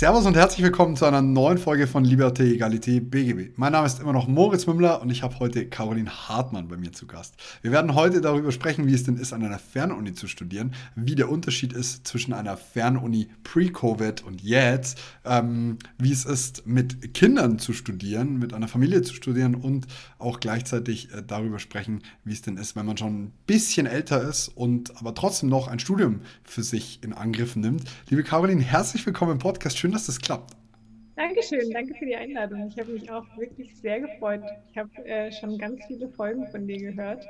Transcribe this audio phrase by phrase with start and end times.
[0.00, 3.58] Servus und herzlich willkommen zu einer neuen Folge von Liberté, Egalité, BGB.
[3.58, 6.90] Mein Name ist immer noch Moritz Mümmler und ich habe heute Caroline Hartmann bei mir
[6.90, 7.34] zu Gast.
[7.60, 11.16] Wir werden heute darüber sprechen, wie es denn ist, an einer Fernuni zu studieren, wie
[11.16, 17.58] der Unterschied ist zwischen einer Fernuni pre-Covid und jetzt, ähm, wie es ist, mit Kindern
[17.58, 19.86] zu studieren, mit einer Familie zu studieren und
[20.18, 24.26] auch gleichzeitig äh, darüber sprechen, wie es denn ist, wenn man schon ein bisschen älter
[24.26, 27.84] ist und aber trotzdem noch ein Studium für sich in Angriff nimmt.
[28.08, 29.76] Liebe Caroline, herzlich willkommen im Podcast.
[29.76, 30.56] Schön, dass das klappt.
[31.16, 32.68] Dankeschön, danke für die Einladung.
[32.68, 34.42] Ich habe mich auch wirklich sehr gefreut.
[34.70, 37.26] Ich habe äh, schon ganz viele Folgen von dir gehört.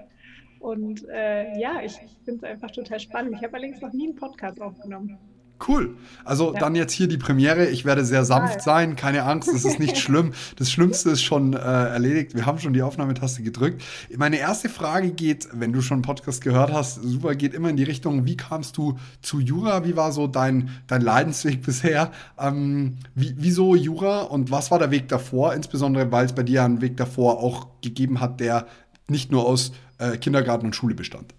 [0.60, 3.34] Und äh, ja, ich finde es einfach total spannend.
[3.36, 5.18] Ich habe allerdings noch nie einen Podcast aufgenommen.
[5.66, 5.96] Cool.
[6.24, 6.60] Also ja.
[6.60, 7.66] dann jetzt hier die Premiere.
[7.66, 10.32] Ich werde sehr sanft sein, keine Angst, es ist nicht schlimm.
[10.56, 12.34] Das Schlimmste ist schon äh, erledigt.
[12.34, 13.82] Wir haben schon die Aufnahmetaste gedrückt.
[14.16, 17.76] Meine erste Frage geht, wenn du schon einen Podcast gehört hast, super, geht immer in
[17.76, 19.84] die Richtung, wie kamst du zu Jura?
[19.84, 22.10] Wie war so dein, dein Leidensweg bisher?
[22.38, 25.54] Ähm, wie, wieso Jura und was war der Weg davor?
[25.54, 28.66] Insbesondere, weil es bei dir einen Weg davor auch gegeben hat, der
[29.08, 31.34] nicht nur aus äh, Kindergarten und Schule bestand.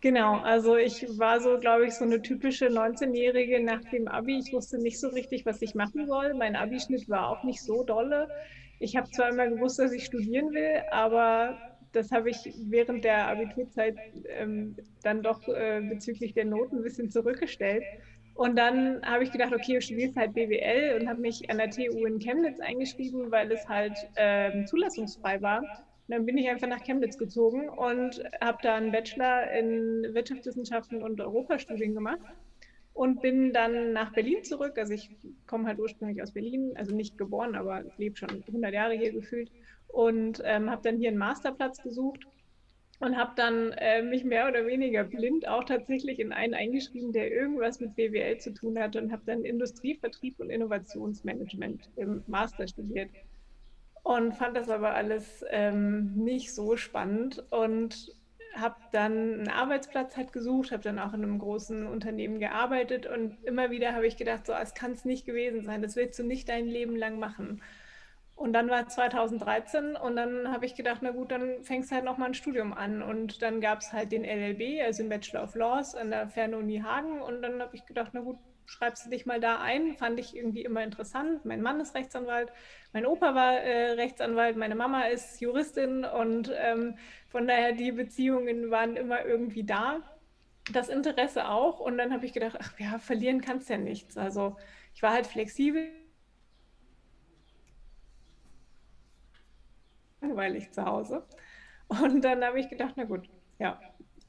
[0.00, 4.38] Genau, also ich war so, glaube ich, so eine typische 19-Jährige nach dem Abi.
[4.38, 6.32] Ich wusste nicht so richtig, was ich machen soll.
[6.34, 8.30] Mein Abischnitt war auch nicht so dolle.
[8.78, 11.60] Ich habe zwar immer gewusst, dass ich studieren will, aber
[11.92, 17.10] das habe ich während der Abiturzeit ähm, dann doch äh, bezüglich der Noten ein bisschen
[17.10, 17.86] zurückgestellt.
[18.32, 21.68] Und dann habe ich gedacht, okay, du studierst halt BWL und habe mich an der
[21.70, 25.68] TU in Chemnitz eingeschrieben, weil es halt äh, zulassungsfrei war
[26.10, 31.20] dann bin ich einfach nach Chemnitz gezogen und habe da einen Bachelor in Wirtschaftswissenschaften und
[31.20, 32.20] Europastudien gemacht
[32.92, 34.78] und bin dann nach Berlin zurück.
[34.78, 35.10] Also ich
[35.46, 39.50] komme halt ursprünglich aus Berlin, also nicht geboren, aber lebe schon 100 Jahre hier gefühlt
[39.88, 42.26] und ähm, habe dann hier einen Masterplatz gesucht
[43.00, 47.32] und habe dann äh, mich mehr oder weniger blind auch tatsächlich in einen eingeschrieben, der
[47.32, 53.10] irgendwas mit BWL zu tun hatte und habe dann Industrievertrieb und Innovationsmanagement im Master studiert
[54.02, 58.14] und fand das aber alles ähm, nicht so spannend und
[58.54, 63.42] habe dann einen Arbeitsplatz halt gesucht, habe dann auch in einem großen Unternehmen gearbeitet und
[63.44, 66.24] immer wieder habe ich gedacht, so, es kann es nicht gewesen sein, das willst du
[66.24, 67.62] nicht dein Leben lang machen.
[68.40, 72.06] Und dann war 2013 und dann habe ich gedacht, na gut, dann fängst du halt
[72.06, 73.02] nochmal ein Studium an.
[73.02, 76.78] Und dann gab es halt den LLB, also den Bachelor of Laws an der Fernuni
[76.78, 77.20] Hagen.
[77.20, 78.38] Und dann habe ich gedacht, na gut,
[78.70, 79.94] schreibst du dich mal da ein.
[79.94, 81.44] Fand ich irgendwie immer interessant.
[81.44, 82.52] Mein Mann ist Rechtsanwalt,
[82.92, 86.96] mein Opa war äh, Rechtsanwalt, meine Mama ist Juristin und ähm,
[87.28, 90.02] von daher die Beziehungen waren immer irgendwie da.
[90.72, 91.80] Das Interesse auch.
[91.80, 94.16] Und dann habe ich gedacht, ach ja, verlieren kannst ja nichts.
[94.16, 94.56] Also
[94.94, 95.90] ich war halt flexibel.
[100.20, 101.26] Langweilig zu Hause.
[101.88, 103.28] Und dann habe ich gedacht, na gut,
[103.58, 103.80] ja,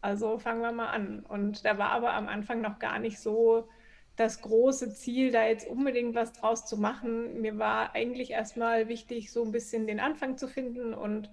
[0.01, 1.19] also fangen wir mal an.
[1.19, 3.69] Und da war aber am Anfang noch gar nicht so
[4.21, 7.41] das große Ziel, da jetzt unbedingt was draus zu machen.
[7.41, 11.29] Mir war eigentlich erstmal wichtig, so ein bisschen den Anfang zu finden und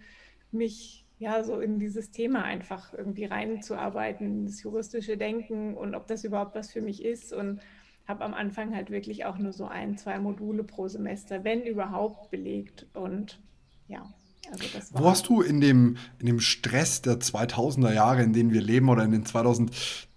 [0.50, 6.24] mich ja so in dieses Thema einfach irgendwie reinzuarbeiten, das juristische Denken und ob das
[6.24, 7.60] überhaupt was für mich ist und
[8.06, 12.30] habe am Anfang halt wirklich auch nur so ein, zwei Module pro Semester, wenn überhaupt,
[12.30, 13.40] belegt und
[13.86, 14.06] ja.
[14.50, 18.62] Also Wo hast du in dem, in dem Stress der 2000er Jahre, in denen wir
[18.62, 19.24] leben, oder in den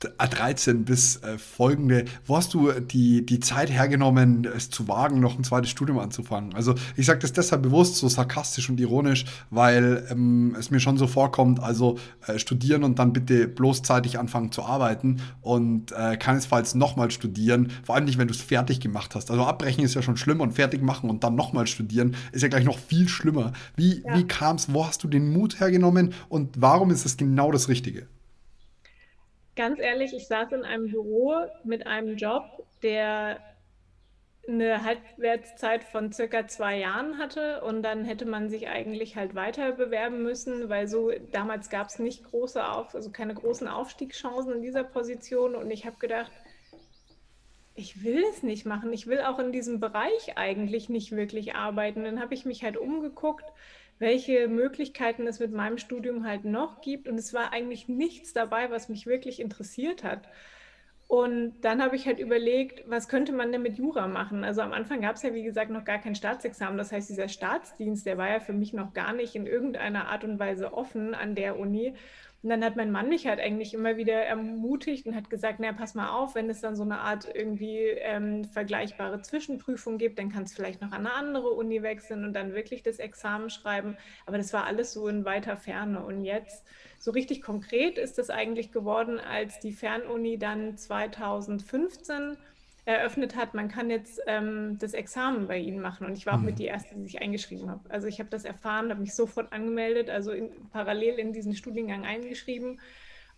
[0.01, 5.37] 2013 bis äh, folgende, wo hast du die, die Zeit hergenommen, es zu wagen, noch
[5.37, 6.53] ein zweites Studium anzufangen?
[6.55, 10.97] Also ich sage das deshalb bewusst so sarkastisch und ironisch, weil ähm, es mir schon
[10.97, 11.97] so vorkommt, also
[12.27, 17.71] äh, studieren und dann bitte bloß zeitig anfangen zu arbeiten und äh, keinesfalls nochmal studieren,
[17.83, 19.31] vor allem nicht, wenn du es fertig gemacht hast.
[19.31, 22.47] Also abbrechen ist ja schon schlimm und fertig machen und dann nochmal studieren ist ja
[22.47, 23.53] gleich noch viel schlimmer.
[23.75, 24.17] Wie, ja.
[24.17, 24.73] wie kam es?
[24.73, 26.13] Wo hast du den Mut hergenommen?
[26.29, 28.07] Und warum ist es genau das Richtige?
[29.61, 33.39] Ganz ehrlich, ich saß in einem Büro mit einem Job, der
[34.47, 39.73] eine Halbwertszeit von circa zwei Jahren hatte und dann hätte man sich eigentlich halt weiter
[39.73, 44.61] bewerben müssen, weil so damals gab es nicht große Auf, also keine großen Aufstiegschancen in
[44.63, 46.31] dieser Position und ich habe gedacht,
[47.75, 48.91] ich will es nicht machen.
[48.93, 52.03] Ich will auch in diesem Bereich eigentlich nicht wirklich arbeiten.
[52.03, 53.45] Dann habe ich mich halt umgeguckt,
[54.01, 57.07] welche Möglichkeiten es mit meinem Studium halt noch gibt.
[57.07, 60.27] Und es war eigentlich nichts dabei, was mich wirklich interessiert hat.
[61.07, 64.43] Und dann habe ich halt überlegt, was könnte man denn mit Jura machen?
[64.43, 66.77] Also am Anfang gab es ja, wie gesagt, noch gar kein Staatsexamen.
[66.77, 70.23] Das heißt, dieser Staatsdienst, der war ja für mich noch gar nicht in irgendeiner Art
[70.23, 71.93] und Weise offen an der Uni.
[72.43, 75.73] Und dann hat mein Mann mich halt eigentlich immer wieder ermutigt und hat gesagt, na,
[75.73, 80.31] pass mal auf, wenn es dann so eine Art irgendwie ähm, vergleichbare Zwischenprüfung gibt, dann
[80.31, 83.95] kannst du vielleicht noch an eine andere Uni wechseln und dann wirklich das Examen schreiben.
[84.25, 86.03] Aber das war alles so in weiter Ferne.
[86.03, 86.65] Und jetzt,
[86.97, 92.37] so richtig konkret ist das eigentlich geworden, als die Fernuni dann 2015
[92.91, 96.05] eröffnet hat, man kann jetzt ähm, das Examen bei Ihnen machen.
[96.05, 96.59] Und ich war auch mit mhm.
[96.59, 97.89] die Erste, die sich eingeschrieben habe.
[97.89, 102.05] Also ich habe das erfahren, habe mich sofort angemeldet, also in, parallel in diesen Studiengang
[102.05, 102.79] eingeschrieben.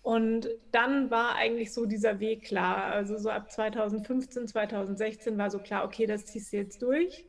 [0.02, 2.86] Und dann war eigentlich so dieser Weg klar.
[2.86, 7.26] Also so ab 2015, 2016 war so klar, okay, das ziehst du jetzt durch.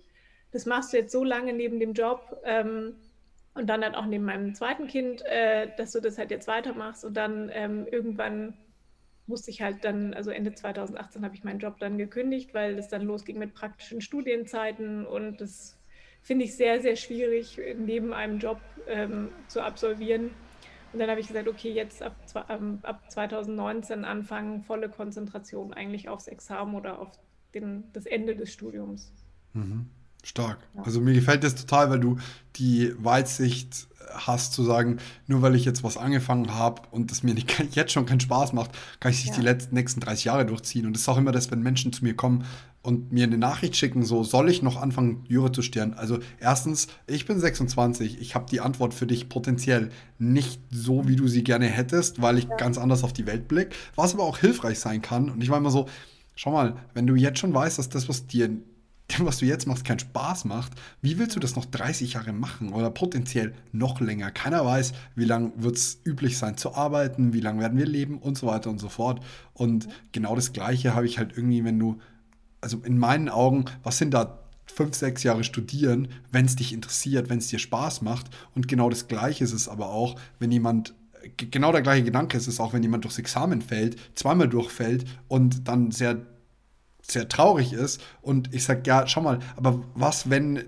[0.50, 2.96] Das machst du jetzt so lange neben dem Job ähm,
[3.54, 7.04] und dann halt auch neben meinem zweiten Kind, äh, dass du das halt jetzt weitermachst
[7.04, 8.54] und dann ähm, irgendwann
[9.26, 12.88] musste ich halt dann, also Ende 2018 habe ich meinen Job dann gekündigt, weil es
[12.88, 15.78] dann losging mit praktischen Studienzeiten und das
[16.22, 20.30] finde ich sehr, sehr schwierig, neben einem Job ähm, zu absolvieren.
[20.92, 22.16] Und dann habe ich gesagt, okay, jetzt ab,
[22.48, 27.10] ähm, ab 2019 anfangen, volle Konzentration eigentlich aufs Examen oder auf
[27.52, 29.12] den, das Ende des Studiums.
[29.52, 29.86] Mhm.
[30.22, 30.58] Stark.
[30.74, 30.82] Ja.
[30.84, 32.16] Also mir gefällt das total, weil du
[32.56, 37.34] die Weitsicht hast zu sagen, nur weil ich jetzt was angefangen habe und es mir
[37.34, 38.70] nicht, jetzt schon keinen Spaß macht,
[39.00, 39.36] kann ich sich ja.
[39.36, 40.86] die letzten, nächsten 30 Jahre durchziehen.
[40.86, 42.44] Und es ist auch immer das, wenn Menschen zu mir kommen
[42.82, 45.94] und mir eine Nachricht schicken, so soll ich noch anfangen, Jura zu studieren?
[45.94, 51.16] Also erstens, ich bin 26, ich habe die Antwort für dich potenziell nicht so, wie
[51.16, 52.56] du sie gerne hättest, weil ich ja.
[52.56, 55.30] ganz anders auf die Welt blicke, was aber auch hilfreich sein kann.
[55.30, 55.88] Und ich war immer so,
[56.36, 58.50] schau mal, wenn du jetzt schon weißt, dass das, was dir
[59.18, 60.72] was du jetzt machst, keinen Spaß macht,
[61.02, 64.30] wie willst du das noch 30 Jahre machen oder potenziell noch länger?
[64.30, 68.18] Keiner weiß, wie lange wird es üblich sein zu arbeiten, wie lange werden wir leben
[68.18, 69.22] und so weiter und so fort.
[69.52, 71.98] Und genau das Gleiche habe ich halt irgendwie, wenn du,
[72.60, 77.28] also in meinen Augen, was sind da fünf, sechs Jahre studieren, wenn es dich interessiert,
[77.28, 78.26] wenn es dir Spaß macht.
[78.54, 80.94] Und genau das Gleiche ist es aber auch, wenn jemand
[81.36, 85.68] genau der gleiche Gedanke ist es auch, wenn jemand durchs Examen fällt, zweimal durchfällt und
[85.68, 86.26] dann sehr
[87.06, 88.00] sehr traurig ist.
[88.22, 90.64] Und ich sage, ja, schau mal, aber was, wenn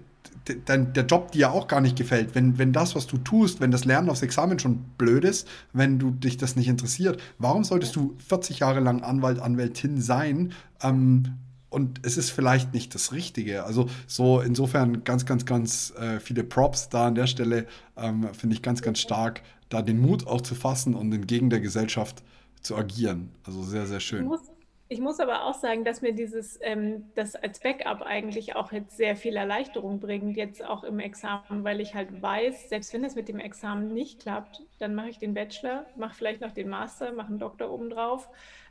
[0.64, 3.70] dein, der Job dir auch gar nicht gefällt, wenn, wenn das, was du tust, wenn
[3.70, 7.96] das Lernen aufs Examen schon blöd ist, wenn du dich das nicht interessiert, warum solltest
[7.96, 10.52] du 40 Jahre lang Anwalt, Anwältin sein?
[10.82, 11.34] Ähm,
[11.68, 13.64] und es ist vielleicht nicht das Richtige.
[13.64, 17.66] Also so insofern ganz, ganz, ganz äh, viele Props da an der Stelle,
[17.96, 21.60] ähm, finde ich ganz, ganz stark, da den Mut auch zu fassen und entgegen der
[21.60, 22.22] Gesellschaft
[22.62, 23.30] zu agieren.
[23.44, 24.22] Also sehr, sehr schön.
[24.22, 24.40] Ich muss,
[24.88, 28.96] ich muss aber auch sagen, dass mir dieses, ähm, das als Backup eigentlich auch jetzt
[28.96, 33.16] sehr viel Erleichterung bringt, jetzt auch im Examen, weil ich halt weiß, selbst wenn es
[33.16, 37.12] mit dem Examen nicht klappt, dann mache ich den Bachelor, mache vielleicht noch den Master,
[37.12, 38.28] mache einen Doktor obendrauf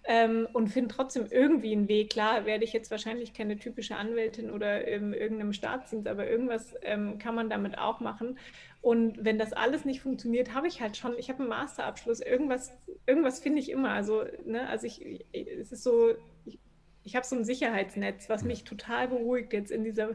[0.08, 2.12] ähm, und finde trotzdem irgendwie einen Weg.
[2.12, 7.18] Klar, werde ich jetzt wahrscheinlich keine typische Anwältin oder in irgendeinem Staatsdienst, aber irgendwas ähm,
[7.18, 8.38] kann man damit auch machen.
[8.82, 12.72] Und wenn das alles nicht funktioniert, habe ich halt schon, ich habe einen Masterabschluss, irgendwas,
[13.08, 13.90] irgendwas finde ich immer.
[13.90, 16.14] Also, ne, also ich, es ist so,
[16.46, 16.60] ich,
[17.04, 20.12] ich habe so ein Sicherheitsnetz, was mich total beruhigt jetzt in dieser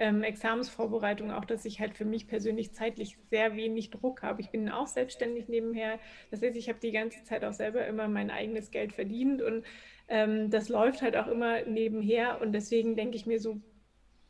[0.00, 4.40] ähm, Examensvorbereitung, auch dass ich halt für mich persönlich zeitlich sehr wenig Druck habe.
[4.40, 5.98] Ich bin auch selbstständig nebenher.
[6.30, 9.64] Das heißt, ich habe die ganze Zeit auch selber immer mein eigenes Geld verdient und
[10.08, 12.40] ähm, das läuft halt auch immer nebenher.
[12.40, 13.60] Und deswegen denke ich mir so,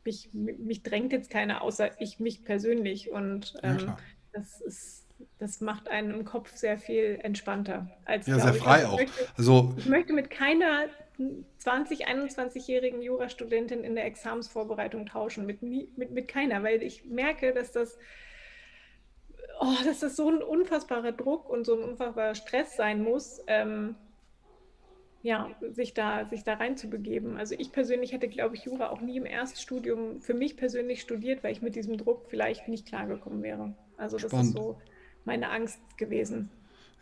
[0.03, 3.09] mich, mich drängt jetzt keiner, außer ich mich persönlich.
[3.09, 3.97] Und ähm, ja,
[4.33, 5.07] das ist,
[5.39, 7.89] das macht einen im Kopf sehr viel entspannter.
[8.03, 8.97] Als, ja, sehr frei also, auch.
[8.97, 10.87] Möchte, also, ich möchte mit keiner
[11.57, 17.71] 20, 21-jährigen Jurastudentin in der Examensvorbereitung tauschen, mit, mit, mit keiner, weil ich merke, dass
[17.71, 17.97] das,
[19.59, 23.41] oh, dass das so ein unfassbarer Druck und so ein unfassbarer Stress sein muss.
[23.47, 23.95] Ähm,
[25.23, 27.37] ja, sich da, sich da reinzubegeben.
[27.37, 31.43] Also ich persönlich hätte, glaube ich, Jura auch nie im Erststudium für mich persönlich studiert,
[31.43, 33.75] weil ich mit diesem Druck vielleicht nicht klargekommen wäre.
[33.97, 34.47] Also das Spannend.
[34.47, 34.81] ist so
[35.23, 36.49] meine Angst gewesen.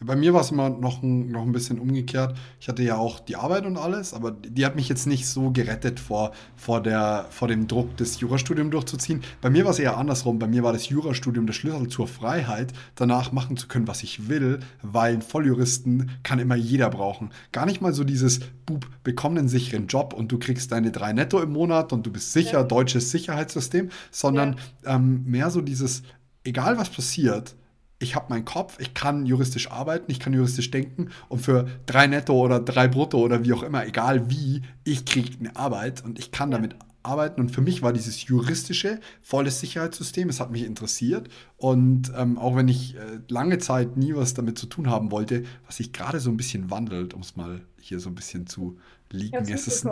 [0.01, 2.37] Bei mir war es immer noch ein, noch ein bisschen umgekehrt.
[2.59, 5.51] Ich hatte ja auch die Arbeit und alles, aber die hat mich jetzt nicht so
[5.51, 9.21] gerettet vor, vor, der, vor dem Druck, das Jurastudium durchzuziehen.
[9.41, 10.39] Bei mir war es eher andersrum.
[10.39, 14.29] Bei mir war das Jurastudium der Schlüssel zur Freiheit, danach machen zu können, was ich
[14.29, 17.31] will, weil einen Volljuristen kann immer jeder brauchen.
[17.51, 18.39] Gar nicht mal so dieses,
[18.69, 22.11] Bub, bekomm einen sicheren Job und du kriegst deine drei Netto im Monat und du
[22.11, 22.63] bist sicher, ja.
[22.63, 24.95] deutsches Sicherheitssystem, sondern ja.
[24.95, 26.03] ähm, mehr so dieses,
[26.43, 27.55] egal was passiert,
[27.99, 32.07] ich habe meinen Kopf, ich kann juristisch arbeiten, ich kann juristisch denken und für drei
[32.07, 36.17] Netto oder drei Brutto oder wie auch immer, egal wie, ich kriege eine Arbeit und
[36.17, 36.57] ich kann ja.
[36.57, 37.41] damit arbeiten.
[37.41, 41.29] Und für mich war dieses juristische, volles Sicherheitssystem, es hat mich interessiert.
[41.57, 45.43] Und ähm, auch wenn ich äh, lange Zeit nie was damit zu tun haben wollte,
[45.65, 48.77] was sich gerade so ein bisschen wandelt, um es mal hier so ein bisschen zu
[49.11, 49.37] liegen.
[49.37, 49.87] Es ist,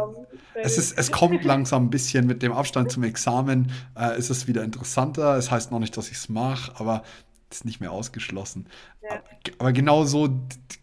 [0.54, 4.48] es, ist, es kommt langsam ein bisschen mit dem Abstand zum Examen, äh, ist es
[4.48, 5.38] wieder interessanter.
[5.38, 7.04] Es heißt noch nicht, dass ich es mache, aber
[7.50, 8.68] ist nicht mehr ausgeschlossen.
[9.02, 9.22] Ja.
[9.58, 10.30] Aber genau so,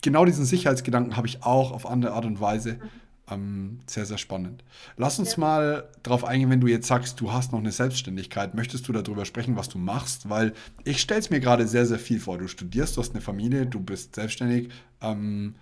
[0.02, 2.74] genau diesen Sicherheitsgedanken habe ich auch auf andere Art und Weise.
[2.74, 2.90] Mhm.
[3.30, 4.64] Ähm, sehr, sehr spannend.
[4.96, 5.40] Lass uns ja.
[5.40, 8.54] mal darauf eingehen, wenn du jetzt sagst, du hast noch eine Selbstständigkeit.
[8.54, 10.28] Möchtest du darüber sprechen, was du machst?
[10.28, 10.52] Weil
[10.84, 12.36] ich stelle es mir gerade sehr, sehr viel vor.
[12.36, 14.70] Du studierst, du hast eine Familie, du bist selbstständig.
[15.00, 15.54] Ähm,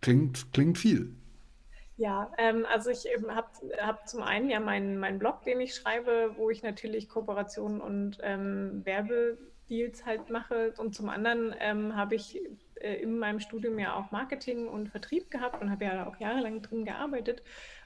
[0.00, 1.14] klingt, klingt viel.
[1.96, 3.48] Ja, ähm, also ich habe
[3.80, 8.18] hab zum einen ja meinen mein Blog, den ich schreibe, wo ich natürlich Kooperationen und
[8.22, 8.82] ähm,
[9.68, 10.74] Werbedeals halt mache.
[10.78, 12.40] Und zum anderen ähm, habe ich
[12.76, 16.62] äh, in meinem Studium ja auch Marketing und Vertrieb gehabt und habe ja auch jahrelang
[16.62, 17.42] drin gearbeitet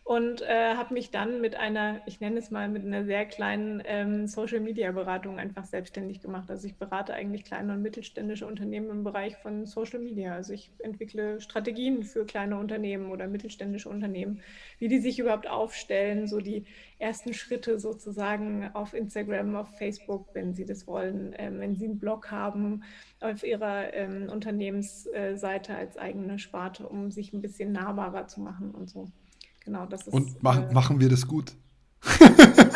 [0.08, 3.82] und äh, habe mich dann mit einer, ich nenne es mal, mit einer sehr kleinen
[3.84, 6.50] ähm, Social-Media-Beratung einfach selbstständig gemacht.
[6.50, 10.32] Also ich berate eigentlich kleine und mittelständische Unternehmen im Bereich von Social Media.
[10.32, 14.40] Also ich entwickle Strategien für kleine Unternehmen oder mittelständische Unternehmen,
[14.78, 16.64] wie die sich überhaupt aufstellen, so die
[16.98, 21.98] ersten Schritte sozusagen auf Instagram, auf Facebook, wenn sie das wollen, ähm, wenn sie einen
[21.98, 22.82] Blog haben,
[23.20, 28.88] auf ihrer ähm, Unternehmensseite als eigene Sparte, um sich ein bisschen nahbarer zu machen und
[28.88, 29.08] so.
[29.68, 30.14] Genau, das ist.
[30.14, 31.52] Und mach, äh, machen wir das gut?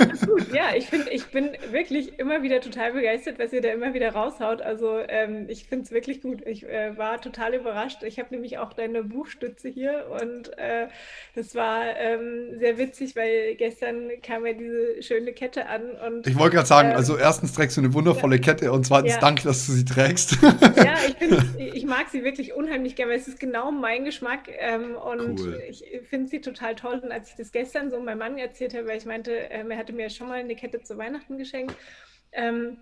[0.52, 4.12] ja, ich finde, ich bin wirklich immer wieder total begeistert, was ihr da immer wieder
[4.12, 4.62] raushaut.
[4.62, 6.46] Also ähm, ich finde es wirklich gut.
[6.46, 8.02] Ich äh, war total überrascht.
[8.02, 10.88] Ich habe nämlich auch deine Buchstütze hier und äh,
[11.34, 16.38] das war ähm, sehr witzig, weil gestern kam ja diese schöne Kette an und ich
[16.38, 19.20] wollte gerade sagen, ähm, also erstens trägst du eine wundervolle ja, Kette und zweitens ja.
[19.20, 20.36] danke, dass du sie trägst.
[20.42, 24.48] ja, ich, find, ich mag sie wirklich unheimlich gerne, weil es ist genau mein Geschmack
[24.58, 25.62] ähm, und cool.
[25.68, 27.00] ich finde sie total toll.
[27.02, 29.78] Und als ich das gestern so meinem Mann erzählt habe, weil ich meinte, ähm, er
[29.82, 31.76] hatte mir schon mal eine Kette zu Weihnachten geschenkt.
[32.32, 32.78] Ähm,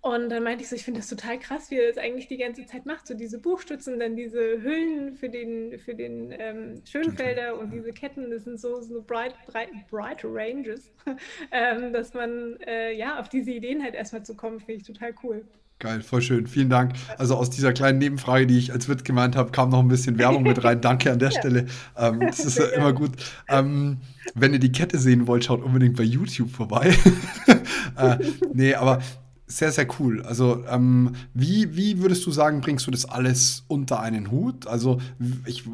[0.00, 2.36] und dann meinte ich so, ich finde das total krass, wie er das eigentlich die
[2.36, 3.06] ganze Zeit macht.
[3.06, 8.30] So diese Buchstützen, dann diese Hüllen für den, für den ähm, Schönfelder und diese Ketten,
[8.30, 10.92] das sind so, so bright, bright, bright Ranges,
[11.52, 15.14] ähm, dass man äh, ja auf diese Ideen halt erstmal zu kommen, finde ich total
[15.22, 15.46] cool.
[15.84, 16.46] Geil, voll schön.
[16.46, 16.94] Vielen Dank.
[17.18, 20.16] Also aus dieser kleinen Nebenfrage, die ich als Witz gemeint habe, kam noch ein bisschen
[20.16, 20.80] Werbung mit rein.
[20.80, 21.38] Danke an der ja.
[21.38, 21.66] Stelle.
[21.94, 23.10] Ähm, das ist ja immer gut.
[23.48, 23.98] Ähm,
[24.34, 26.96] wenn ihr die Kette sehen wollt, schaut unbedingt bei YouTube vorbei.
[27.98, 28.16] äh,
[28.54, 29.02] nee, aber
[29.46, 30.22] sehr, sehr cool.
[30.22, 34.66] Also, ähm, wie, wie würdest du sagen, bringst du das alles unter einen Hut?
[34.66, 35.00] Also,
[35.44, 35.64] ich,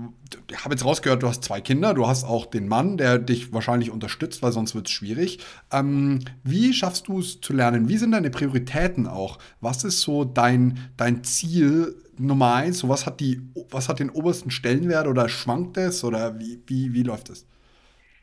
[0.51, 3.53] ich habe jetzt rausgehört, du hast zwei Kinder, du hast auch den Mann, der dich
[3.53, 5.39] wahrscheinlich unterstützt, weil sonst wird es schwierig.
[5.71, 7.89] Ähm, wie schaffst du es zu lernen?
[7.89, 9.39] Wie sind deine Prioritäten auch?
[9.61, 12.79] Was ist so dein, dein Ziel Nummer eins?
[12.79, 16.93] So, was, hat die, was hat den obersten Stellenwert oder schwankt es oder wie, wie,
[16.93, 17.47] wie läuft es?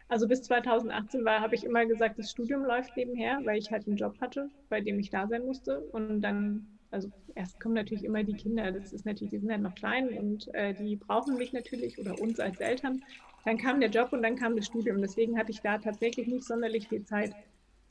[0.10, 3.88] Also bis 2018 war, habe ich immer gesagt, das Studium läuft nebenher, weil ich halt
[3.88, 5.82] einen Job hatte, bei dem ich da sein musste.
[5.82, 9.62] Und dann, also erst kommen natürlich immer die Kinder, das ist natürlich, die sind halt
[9.62, 13.04] noch klein und äh, die brauchen mich natürlich oder uns als Eltern.
[13.44, 15.02] Dann kam der Job und dann kam das Studium.
[15.02, 17.36] Deswegen hatte ich da tatsächlich nicht sonderlich viel Zeit.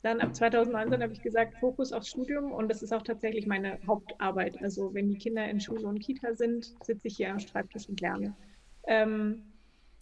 [0.03, 3.79] Dann ab 2019 habe ich gesagt, Fokus aufs Studium und das ist auch tatsächlich meine
[3.87, 4.61] Hauptarbeit.
[4.61, 7.99] Also wenn die Kinder in Schule und Kita sind, sitze ich hier am Schreibtisch und
[8.01, 8.35] lerne.
[8.87, 9.43] Ähm,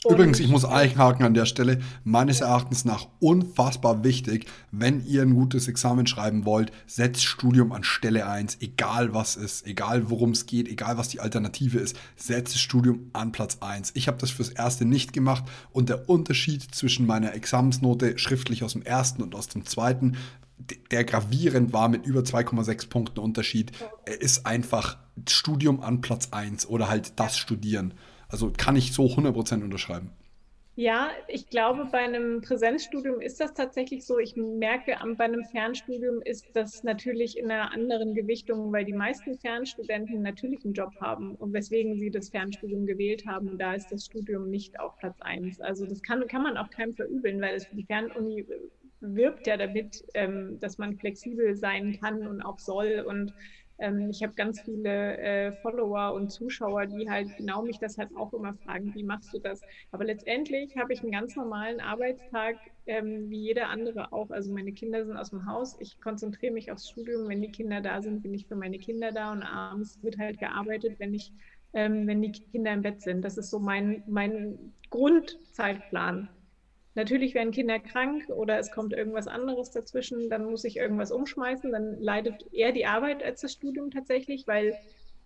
[0.09, 5.33] Übrigens, ich muss einhaken an der Stelle, meines Erachtens nach unfassbar wichtig, wenn ihr ein
[5.33, 10.45] gutes Examen schreiben wollt, setzt Studium an Stelle 1, egal was ist, egal worum es
[10.45, 13.91] geht, egal was die Alternative ist, setzt Studium an Platz 1.
[13.95, 18.73] Ich habe das fürs erste nicht gemacht und der Unterschied zwischen meiner Examensnote schriftlich aus
[18.73, 20.17] dem ersten und aus dem zweiten,
[20.91, 23.71] der gravierend war mit über 2,6 Punkten Unterschied,
[24.19, 24.97] ist einfach
[25.27, 27.93] Studium an Platz 1 oder halt das Studieren.
[28.29, 30.11] Also kann ich so 100% unterschreiben.
[30.77, 34.19] Ja, ich glaube, bei einem Präsenzstudium ist das tatsächlich so.
[34.19, 39.37] Ich merke, bei einem Fernstudium ist das natürlich in einer anderen Gewichtung, weil die meisten
[39.37, 43.47] Fernstudenten natürlich einen Job haben und weswegen sie das Fernstudium gewählt haben.
[43.47, 45.61] Und da ist das Studium nicht auf Platz 1.
[45.61, 48.45] Also das kann, kann man auch keinem verübeln, weil es die Fernuni
[48.99, 53.33] wirbt ja damit, ähm, dass man flexibel sein kann und auch soll und
[53.79, 58.15] ähm, ich habe ganz viele äh, Follower und Zuschauer, die halt genau mich das halt
[58.15, 59.63] auch immer fragen, wie machst du das?
[59.91, 64.29] Aber letztendlich habe ich einen ganz normalen Arbeitstag, ähm, wie jeder andere auch.
[64.31, 67.27] Also meine Kinder sind aus dem Haus, ich konzentriere mich aufs Studium.
[67.29, 70.39] Wenn die Kinder da sind, bin ich für meine Kinder da und abends wird halt
[70.39, 71.33] gearbeitet, wenn ich
[71.73, 73.23] ähm, wenn die Kinder im Bett sind.
[73.23, 76.29] Das ist so mein, mein Grundzeitplan.
[76.95, 81.71] Natürlich werden Kinder krank oder es kommt irgendwas anderes dazwischen, dann muss ich irgendwas umschmeißen,
[81.71, 84.77] dann leidet eher die Arbeit als das Studium tatsächlich, weil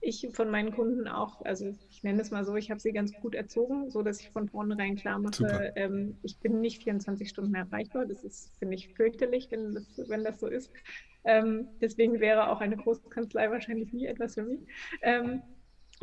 [0.02, 3.14] ich von meinen Kunden auch, also ich nenne es mal so, ich habe sie ganz
[3.22, 7.54] gut erzogen, so dass ich von vornherein klar mache, ähm, ich bin nicht 24 Stunden
[7.54, 8.06] erreichbar.
[8.06, 10.72] Das ist, finde ich, fürchterlich, wenn das, wenn das so ist.
[11.26, 14.62] Ähm, deswegen wäre auch eine Großkanzlei wahrscheinlich nie etwas für mich.
[15.02, 15.42] Ähm,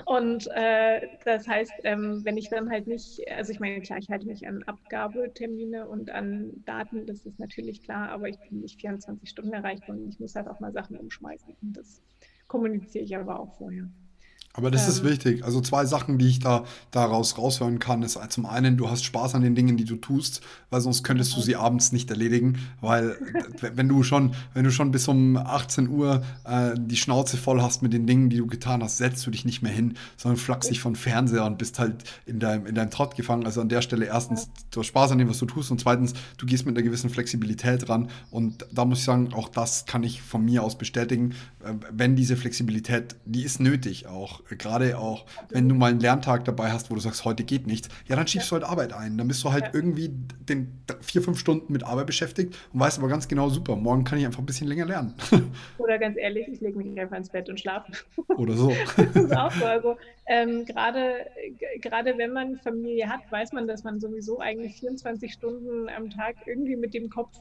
[0.05, 4.09] und äh, das heißt, ähm, wenn ich dann halt nicht, also ich meine, klar, ich
[4.11, 8.81] halte mich an Abgabetermine und an Daten, das ist natürlich klar, aber ich bin nicht
[8.81, 11.57] 24 Stunden erreichbar und ich muss halt auch mal Sachen umschmeißen.
[11.63, 12.03] Und das
[12.47, 13.89] kommuniziere ich aber auch vorher.
[14.57, 15.45] Aber das ist Ähm, wichtig.
[15.45, 19.05] Also zwei Sachen, die ich da daraus raushören kann, ist äh, zum einen, du hast
[19.05, 22.59] Spaß an den Dingen, die du tust, weil sonst könntest du sie abends nicht erledigen,
[22.81, 23.17] weil
[23.75, 27.83] wenn du schon, wenn du schon bis um 18 Uhr äh, die Schnauze voll hast
[27.83, 30.71] mit den Dingen, die du getan hast, setzt du dich nicht mehr hin, sondern flackst
[30.71, 33.45] dich von Fernseher und bist halt in deinem, in deinem Trott gefangen.
[33.45, 36.15] Also an der Stelle erstens, du hast Spaß an dem, was du tust und zweitens,
[36.39, 40.03] du gehst mit einer gewissen Flexibilität ran und da muss ich sagen, auch das kann
[40.03, 44.41] ich von mir aus bestätigen, äh, wenn diese Flexibilität, die ist nötig auch.
[44.49, 47.89] Gerade auch, wenn du mal einen Lerntag dabei hast, wo du sagst, heute geht nicht,
[48.07, 49.19] ja, dann schiebst du halt Arbeit ein.
[49.19, 49.71] Dann bist du halt Ja.
[49.75, 50.11] irgendwie
[50.49, 54.19] den vier, fünf Stunden mit Arbeit beschäftigt und weißt aber ganz genau, super, morgen kann
[54.19, 55.15] ich einfach ein bisschen länger lernen.
[55.79, 57.93] Oder ganz ehrlich, ich lege mich einfach ins Bett und schlafe.
[58.37, 58.73] Oder so.
[58.97, 59.65] Das ist auch so.
[59.65, 61.27] Also ähm, gerade,
[61.81, 66.37] gerade wenn man Familie hat, weiß man, dass man sowieso eigentlich 24 Stunden am Tag
[66.47, 67.37] irgendwie mit dem Kopf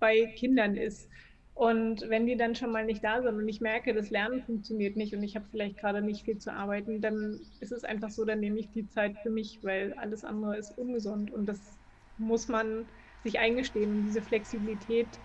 [0.00, 1.08] bei Kindern ist.
[1.54, 4.96] Und wenn die dann schon mal nicht da sind und ich merke, das Lernen funktioniert
[4.96, 8.24] nicht und ich habe vielleicht gerade nicht viel zu arbeiten, dann ist es einfach so,
[8.24, 11.78] dann nehme ich die Zeit für mich, weil alles andere ist ungesund und das
[12.16, 12.88] muss man
[13.22, 13.92] sich eingestehen.
[13.92, 15.20] Und diese Flexibilität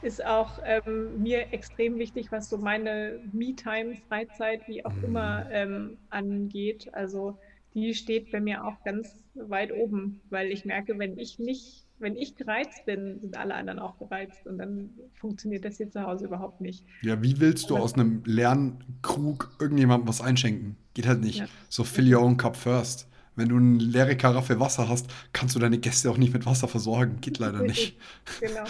[0.00, 5.98] ist auch ähm, mir extrem wichtig, was so meine Me-Time, Freizeit, wie auch immer ähm,
[6.10, 6.88] angeht.
[6.94, 7.38] Also
[7.74, 12.16] die steht bei mir auch ganz weit oben, weil ich merke, wenn ich nicht, wenn
[12.16, 16.26] ich gereizt bin, sind alle anderen auch gereizt und dann funktioniert das hier zu Hause
[16.26, 16.84] überhaupt nicht.
[17.02, 20.76] Ja, wie willst du aus einem Lernkrug irgendjemandem was einschenken?
[20.94, 21.40] Geht halt nicht.
[21.40, 21.46] Ja.
[21.68, 23.08] So fill your own cup first.
[23.34, 26.68] Wenn du eine leere Karaffe Wasser hast, kannst du deine Gäste auch nicht mit Wasser
[26.68, 27.20] versorgen.
[27.20, 27.98] Geht leider nicht.
[28.40, 28.64] Genau.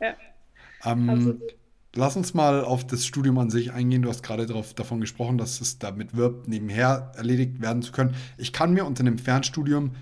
[0.00, 0.14] Ja,
[0.84, 1.38] Ähm, also
[1.94, 4.02] lass uns mal auf das Studium an sich eingehen.
[4.02, 8.14] Du hast gerade darauf, davon gesprochen, dass es damit wirbt, nebenher erledigt werden zu können.
[8.36, 9.92] Ich kann mir unter einem Fernstudium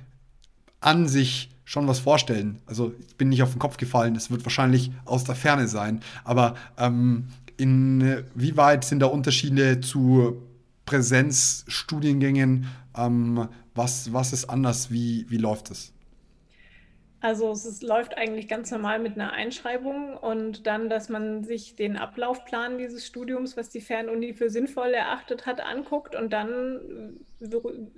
[0.81, 2.59] an sich schon was vorstellen.
[2.67, 6.01] Also ich bin nicht auf den Kopf gefallen, es wird wahrscheinlich aus der Ferne sein.
[6.25, 10.43] Aber ähm, inwieweit sind da Unterschiede zu
[10.85, 12.67] Präsenzstudiengängen?
[12.97, 13.47] Ähm,
[13.77, 14.91] was, was ist anders?
[14.91, 15.93] Wie, wie läuft es?
[17.23, 21.77] Also es ist, läuft eigentlich ganz normal mit einer Einschreibung und dann, dass man sich
[21.77, 27.47] den Ablaufplan dieses Studiums, was die Fernuni für sinnvoll erachtet hat, anguckt und dann äh,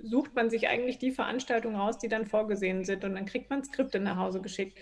[0.01, 3.63] sucht man sich eigentlich die Veranstaltungen raus, die dann vorgesehen sind und dann kriegt man
[3.63, 4.77] Skripte nach Hause geschickt.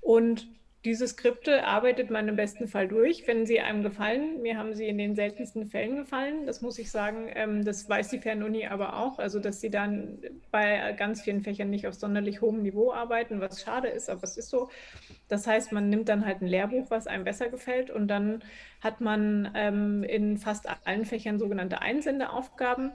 [0.00, 0.48] Und
[0.84, 4.42] diese Skripte arbeitet man im besten Fall durch, wenn sie einem gefallen.
[4.42, 7.30] Mir haben sie in den seltensten Fällen gefallen, das muss ich sagen.
[7.34, 10.18] Ähm, das weiß die Fernuni aber auch, also dass sie dann
[10.50, 14.36] bei ganz vielen Fächern nicht auf sonderlich hohem Niveau arbeiten, was schade ist, aber es
[14.36, 14.70] ist so.
[15.28, 18.42] Das heißt, man nimmt dann halt ein Lehrbuch, was einem besser gefällt und dann
[18.80, 22.90] hat man ähm, in fast allen Fächern sogenannte Einsendeaufgaben.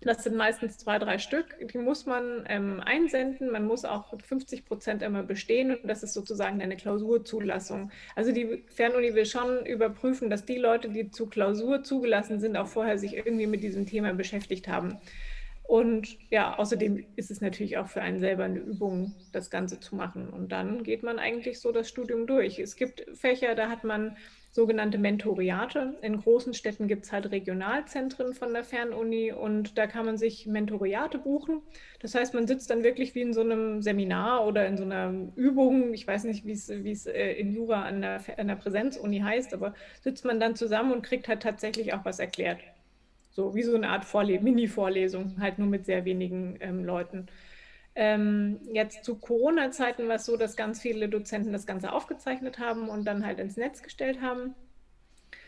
[0.00, 1.56] Das sind meistens zwei, drei Stück.
[1.72, 3.50] Die muss man ähm, einsenden.
[3.50, 7.90] Man muss auch 50 Prozent immer bestehen und das ist sozusagen eine Klausurzulassung.
[8.14, 12.68] Also die Fernuni will schon überprüfen, dass die Leute, die zur Klausur zugelassen sind, auch
[12.68, 14.98] vorher sich irgendwie mit diesem Thema beschäftigt haben.
[15.62, 19.96] Und ja, außerdem ist es natürlich auch für einen selber eine Übung, das Ganze zu
[19.96, 20.28] machen.
[20.28, 22.58] Und dann geht man eigentlich so das Studium durch.
[22.58, 24.16] Es gibt Fächer, da hat man
[24.54, 25.96] sogenannte Mentoriate.
[26.00, 30.46] In großen Städten gibt es halt Regionalzentren von der Fernuni und da kann man sich
[30.46, 31.60] Mentoriate buchen.
[31.98, 35.12] Das heißt, man sitzt dann wirklich wie in so einem Seminar oder in so einer
[35.34, 35.92] Übung.
[35.92, 39.74] Ich weiß nicht, wie es äh, in Jura an der, an der Präsenzuni heißt, aber
[40.02, 42.60] sitzt man dann zusammen und kriegt halt tatsächlich auch was erklärt.
[43.32, 47.26] So wie so eine Art Vorle Mini-Vorlesung, halt nur mit sehr wenigen ähm, Leuten.
[47.96, 52.88] Ähm, jetzt zu Corona-Zeiten war es so, dass ganz viele Dozenten das Ganze aufgezeichnet haben
[52.88, 54.54] und dann halt ins Netz gestellt haben.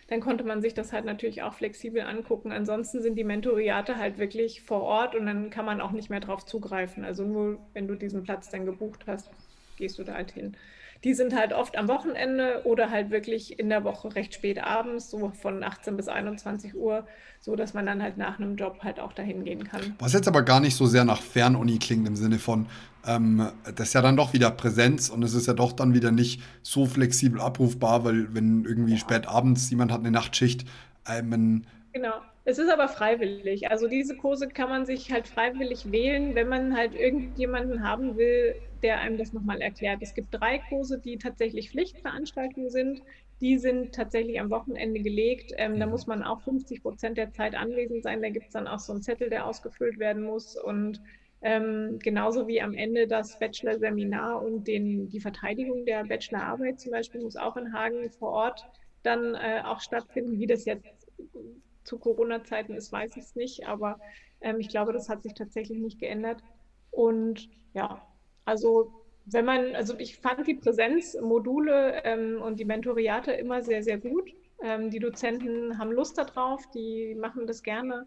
[0.08, 2.52] Dann konnte man sich das halt natürlich auch flexibel angucken.
[2.52, 6.20] Ansonsten sind die Mentoriate halt wirklich vor Ort und dann kann man auch nicht mehr
[6.20, 7.04] drauf zugreifen.
[7.04, 9.30] Also nur wenn du diesen Platz dann gebucht hast,
[9.76, 10.56] gehst du da halt hin.
[11.04, 15.10] Die sind halt oft am Wochenende oder halt wirklich in der Woche recht spät abends,
[15.10, 17.06] so von 18 bis 21 Uhr,
[17.40, 19.94] so dass man dann halt nach einem Job halt auch dahin gehen kann.
[19.98, 22.66] Was jetzt aber gar nicht so sehr nach Fernuni klingt im Sinne von,
[23.06, 26.10] ähm, das ist ja dann doch wieder Präsenz und es ist ja doch dann wieder
[26.10, 28.98] nicht so flexibel abrufbar, weil wenn irgendwie ja.
[28.98, 30.64] spät abends jemand hat eine Nachtschicht,
[31.08, 32.14] ähm, Genau.
[32.48, 33.70] Es ist aber freiwillig.
[33.70, 38.54] Also diese Kurse kann man sich halt freiwillig wählen, wenn man halt irgendjemanden haben will,
[38.86, 39.98] der einem das nochmal erklärt.
[40.00, 43.02] Es gibt drei Kurse, die tatsächlich Pflichtveranstaltungen sind.
[43.40, 45.52] Die sind tatsächlich am Wochenende gelegt.
[45.56, 48.22] Ähm, da muss man auch 50 Prozent der Zeit anwesend sein.
[48.22, 50.56] Da gibt es dann auch so einen Zettel, der ausgefüllt werden muss.
[50.56, 51.00] Und
[51.42, 57.22] ähm, genauso wie am Ende das Bachelor-Seminar und den, die Verteidigung der Bachelorarbeit zum Beispiel
[57.22, 58.64] muss auch in Hagen vor Ort
[59.02, 60.38] dann äh, auch stattfinden.
[60.38, 61.10] Wie das jetzt
[61.82, 63.66] zu Corona-Zeiten ist, weiß ich es nicht.
[63.66, 63.98] Aber
[64.40, 66.40] ähm, ich glaube, das hat sich tatsächlich nicht geändert.
[66.92, 68.00] Und ja,
[68.46, 68.90] also
[69.26, 74.32] wenn man, also ich fand die Präsenzmodule ähm, und die Mentoriate immer sehr, sehr gut.
[74.62, 78.06] Ähm, die Dozenten haben Lust darauf, die machen das gerne.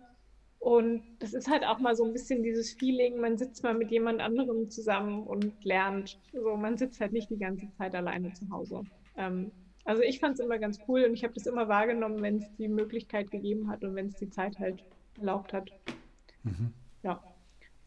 [0.60, 3.92] Und das ist halt auch mal so ein bisschen dieses Feeling, man sitzt mal mit
[3.92, 6.20] jemand anderem zusammen und lernt.
[6.34, 8.82] So, man sitzt halt nicht die ganze Zeit alleine zu Hause.
[9.18, 9.52] Ähm,
[9.86, 12.56] also ich fand es immer ganz cool und ich habe das immer wahrgenommen, wenn es
[12.58, 14.84] die Möglichkeit gegeben hat und wenn es die Zeit halt
[15.18, 15.70] erlaubt hat.
[16.44, 16.74] Mhm.
[17.04, 17.24] Ja.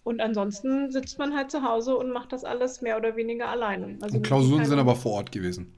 [0.05, 3.99] Und ansonsten sitzt man halt zu Hause und macht das alles mehr oder weniger alleine.
[4.01, 5.73] Also und Klausuren sind aber vor Ort gewesen.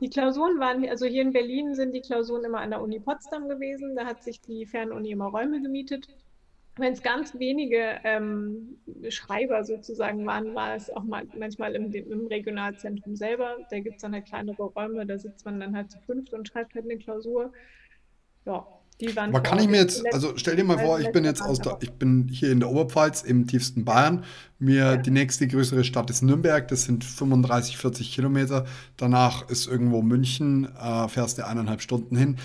[0.00, 3.48] Die Klausuren waren, also hier in Berlin sind die Klausuren immer an der Uni Potsdam
[3.48, 3.96] gewesen.
[3.96, 6.08] Da hat sich die Fernuni immer Räume gemietet
[6.78, 12.26] wenn es ganz wenige ähm, Schreiber sozusagen waren, war es auch mal, manchmal im, im
[12.26, 13.56] Regionalzentrum selber.
[13.70, 16.46] Da gibt es dann halt kleinere Räume, da sitzt man dann halt zu fünft und
[16.46, 17.52] schreibt halt eine Klausur.
[18.44, 18.66] Ja,
[19.00, 19.30] die waren.
[19.30, 21.78] Aber kann ich mir jetzt, also stell dir mal vor, ich bin jetzt aus der,
[21.80, 24.24] ich bin hier in der Oberpfalz im tiefsten Bayern.
[24.58, 24.96] Mir ja.
[24.96, 28.64] die nächste größere Stadt ist Nürnberg, das sind 35, 40 Kilometer.
[28.96, 32.38] Danach ist irgendwo München, äh, fährst du eineinhalb Stunden hin.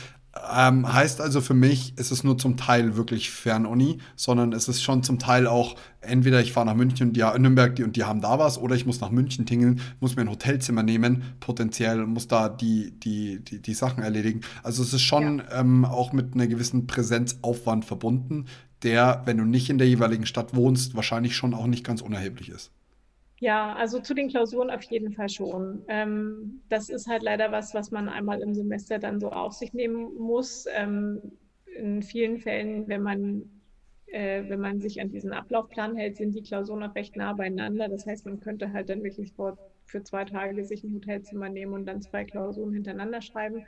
[0.56, 4.82] Ähm, heißt also für mich, ist es nur zum Teil wirklich Fernuni, sondern es ist
[4.82, 8.06] schon zum Teil auch, entweder ich fahre nach München und die, Nürnberg die, und die
[8.06, 12.06] haben da was, oder ich muss nach München tingeln, muss mir ein Hotelzimmer nehmen, potenziell
[12.06, 14.42] muss da die, die, die, die Sachen erledigen.
[14.64, 15.60] Also es ist schon ja.
[15.60, 18.46] ähm, auch mit einer gewissen Präsenzaufwand verbunden,
[18.84, 22.50] der, wenn du nicht in der jeweiligen Stadt wohnst, wahrscheinlich schon auch nicht ganz unerheblich
[22.50, 22.72] ist.
[23.42, 25.84] Ja, also zu den Klausuren auf jeden Fall schon.
[25.88, 29.74] Ähm, das ist halt leider was, was man einmal im Semester dann so auf sich
[29.74, 30.68] nehmen muss.
[30.72, 31.22] Ähm,
[31.76, 33.64] in vielen Fällen, wenn man,
[34.08, 37.90] äh, wenn man sich an diesen Ablaufplan hält, sind die Klausuren auch recht nah beieinander.
[37.90, 41.74] Das heißt, man könnte halt dann wirklich vor, für zwei Tage sich ein Hotelzimmer nehmen
[41.74, 43.66] und dann zwei Klausuren hintereinander schreiben.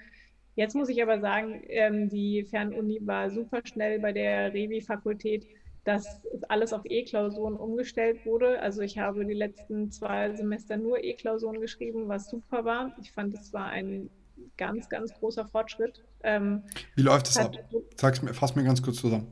[0.56, 5.48] Jetzt muss ich aber sagen, ähm, die Fernuni war super schnell bei der Revi-Fakultät
[5.84, 8.60] dass alles auf E-Klausuren umgestellt wurde.
[8.60, 12.96] Also ich habe die letzten zwei Semester nur E-Klausuren geschrieben, was super war.
[13.02, 14.10] Ich fand, es war ein
[14.58, 16.04] ganz, ganz großer Fortschritt.
[16.24, 16.64] Ähm,
[16.96, 17.54] Wie läuft es ab?
[17.96, 19.32] Sag's mir, fass mir ganz kurz zusammen.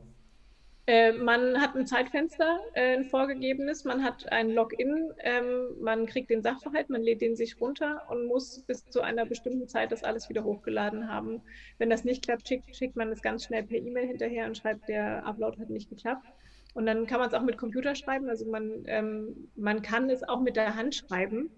[0.86, 6.28] Äh, man hat ein Zeitfenster, äh, ein vorgegebenes, man hat ein Login, ähm, man kriegt
[6.28, 10.02] den Sachverhalt, man lädt den sich runter und muss bis zu einer bestimmten Zeit das
[10.02, 11.40] alles wieder hochgeladen haben.
[11.78, 14.88] Wenn das nicht klappt, schickt, schickt man es ganz schnell per E-Mail hinterher und schreibt,
[14.88, 16.26] der Upload hat nicht geklappt.
[16.74, 18.28] Und dann kann man es auch mit Computer schreiben.
[18.28, 21.50] Also man, ähm, man kann es auch mit der Hand schreiben,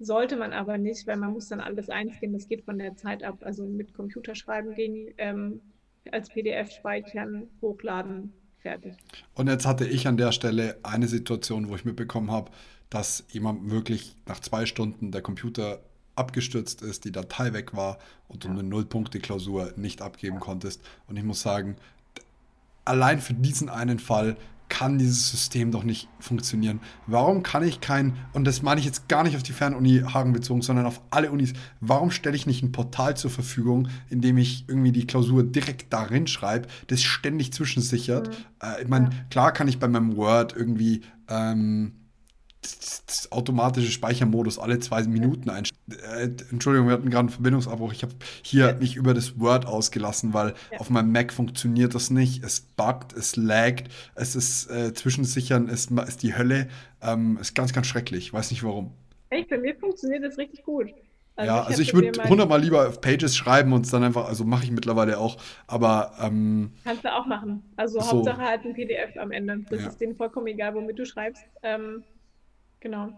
[0.00, 2.32] sollte man aber nicht, weil man muss dann alles einscannen.
[2.32, 3.38] Das geht von der Zeit ab.
[3.42, 5.60] Also mit Computer schreiben ging ähm,
[6.10, 8.32] als PDF speichern, hochladen,
[8.62, 8.94] fertig.
[9.34, 12.50] Und jetzt hatte ich an der Stelle eine Situation, wo ich mitbekommen habe,
[12.90, 15.80] dass jemand wirklich nach zwei Stunden der Computer
[16.14, 17.98] abgestürzt ist, die Datei weg war
[18.28, 20.82] und du eine Nullpunkte-Klausur nicht abgeben konntest.
[21.08, 21.76] Und ich muss sagen,
[22.84, 24.36] allein für diesen einen Fall
[24.72, 26.80] kann dieses System doch nicht funktionieren.
[27.06, 30.32] Warum kann ich kein, und das meine ich jetzt gar nicht auf die Fernuni Hagen
[30.32, 34.38] bezogen, sondern auf alle Unis, warum stelle ich nicht ein Portal zur Verfügung, in dem
[34.38, 38.30] ich irgendwie die Klausur direkt darin schreibe, das ständig zwischensichert?
[38.30, 38.34] Mhm.
[38.62, 39.10] Äh, ich meine, ja.
[39.28, 41.92] klar kann ich bei meinem Word irgendwie ähm,
[43.30, 45.80] automatische Speichermodus alle zwei Minuten einstellen.
[45.90, 47.92] Äh, Entschuldigung, wir hatten gerade einen Verbindungsabbruch.
[47.92, 48.74] Ich habe hier ja.
[48.74, 50.78] mich über das Word ausgelassen, weil ja.
[50.78, 52.44] auf meinem Mac funktioniert das nicht.
[52.44, 56.68] Es buggt, es laggt, es ist äh, zwischensichern, es ist die Hölle.
[57.02, 58.26] Ähm, ist ganz, ganz schrecklich.
[58.26, 58.92] Ich weiß nicht warum.
[59.30, 60.88] Echt, bei mir funktioniert das richtig gut.
[61.34, 64.28] Also ja, ich also ich würde hundertmal lieber auf Pages schreiben und es dann einfach,
[64.28, 66.12] also mache ich mittlerweile auch, aber.
[66.20, 67.62] Ähm, Kannst du auch machen.
[67.76, 68.18] Also so.
[68.18, 69.64] Hauptsache halt ein PDF am Ende.
[69.70, 69.88] Das ja.
[69.88, 71.42] ist denen vollkommen egal, womit du schreibst.
[71.62, 72.04] Ähm,
[72.82, 73.12] Genau.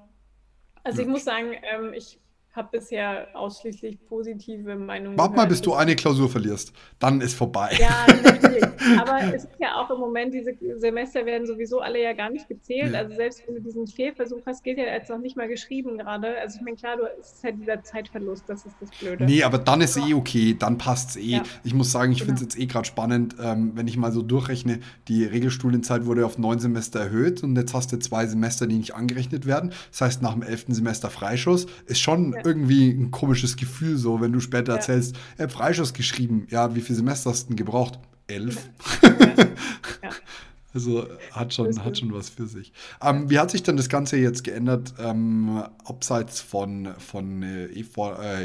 [0.83, 2.21] Also ich muss sagen, ähm, ich
[2.55, 5.19] habe bisher ausschließlich positive Meinungen.
[5.19, 6.73] Warte mal, bis du eine Klausur verlierst.
[7.01, 7.71] Dann ist vorbei.
[7.79, 8.65] Ja, natürlich.
[8.99, 12.49] Aber es ist ja auch im Moment, diese Semester werden sowieso alle ja gar nicht
[12.49, 12.93] gezählt.
[12.93, 13.01] Ja.
[13.01, 16.39] Also selbst wenn du diesen Fehlversuch hast, geht ja jetzt noch nicht mal geschrieben gerade.
[16.39, 19.25] Also ich meine, klar, du, es ist halt dieser Zeitverlust, das ist das Blöde.
[19.25, 21.37] Nee, aber dann ist eh okay, dann passt es eh.
[21.37, 21.43] Ja.
[21.65, 22.37] Ich muss sagen, ich genau.
[22.37, 26.25] finde es jetzt eh gerade spannend, ähm, wenn ich mal so durchrechne, die Regelstudienzeit wurde
[26.25, 29.73] auf neun Semester erhöht und jetzt hast du zwei Semester, die nicht angerechnet werden.
[29.91, 34.33] Das heißt, nach dem elften Semester Freischuss ist schon irgendwie ein komisches Gefühl, so, wenn
[34.33, 34.77] du später ja.
[34.77, 36.47] erzählst, ich habe Freischuss geschrieben.
[36.51, 37.99] Ja, wie viele Semester hast du denn gebraucht?
[38.27, 38.69] Elf.
[39.03, 39.11] Ja.
[40.75, 42.73] Also hat schon, hat schon was für sich.
[43.01, 47.67] Ähm, wie hat sich denn das Ganze jetzt geändert, ähm, abseits von, von äh,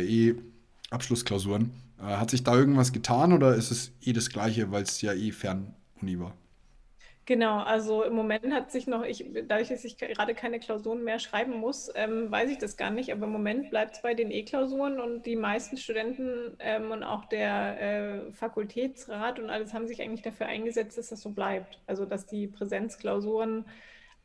[0.01, 1.71] E-Abschlussklausuren?
[1.99, 4.83] Äh, e äh, hat sich da irgendwas getan oder ist es eh das Gleiche, weil
[4.83, 6.35] es ja eh Fernuni war?
[7.29, 11.19] Genau, also im Moment hat sich noch, ich, dadurch, dass ich gerade keine Klausuren mehr
[11.19, 14.31] schreiben muss, ähm, weiß ich das gar nicht, aber im Moment bleibt es bei den
[14.31, 20.01] E-Klausuren und die meisten Studenten ähm, und auch der äh, Fakultätsrat und alles haben sich
[20.01, 21.79] eigentlich dafür eingesetzt, dass das so bleibt.
[21.85, 23.65] Also dass die Präsenzklausuren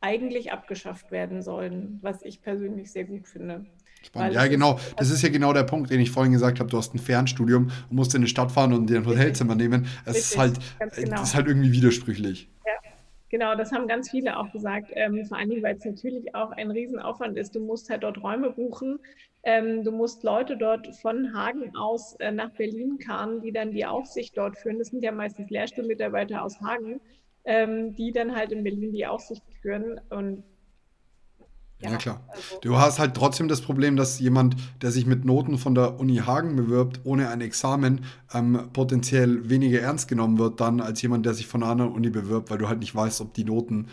[0.01, 3.67] eigentlich abgeschafft werden sollen, was ich persönlich sehr gut finde.
[4.01, 4.33] Spannend.
[4.33, 4.79] Ja, genau.
[4.97, 6.71] Das ist ja genau der Punkt, den ich vorhin gesagt habe.
[6.71, 9.85] Du hast ein Fernstudium und musst in eine Stadt fahren und dir ein Hotelzimmer nehmen.
[10.05, 10.57] Es ist halt,
[10.95, 11.21] genau.
[11.21, 12.49] ist halt irgendwie widersprüchlich.
[13.35, 13.53] Genau.
[13.53, 14.91] Das haben ganz viele auch gesagt.
[14.93, 17.53] Ähm, vor allen Dingen, weil es natürlich auch ein Riesenaufwand ist.
[17.53, 18.97] Du musst halt dort Räume buchen.
[19.43, 23.85] Ähm, du musst Leute dort von Hagen aus äh, nach Berlin karren, die dann die
[23.85, 24.79] Aufsicht dort führen.
[24.79, 27.01] Das sind ja meistens Lehrstuhlmitarbeiter aus Hagen,
[27.43, 29.99] ähm, die dann halt in Berlin die Aufsicht führen.
[30.09, 30.45] Und
[31.79, 32.23] ja, ja, klar.
[32.29, 35.99] Also, du hast halt trotzdem das Problem, dass jemand, der sich mit Noten von der
[35.99, 41.25] Uni Hagen bewirbt, ohne ein Examen, ähm, potenziell weniger ernst genommen wird, dann als jemand,
[41.25, 43.87] der sich von einer anderen Uni bewirbt, weil du halt nicht weißt, ob die Noten.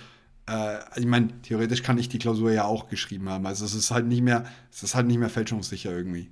[0.49, 3.47] Äh, ich meine, theoretisch kann ich die Klausur ja auch geschrieben haben.
[3.47, 6.31] Also es ist halt nicht mehr, es ist halt nicht mehr fälschungssicher irgendwie.